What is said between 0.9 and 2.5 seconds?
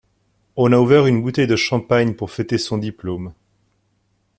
une bouteille de champagne pour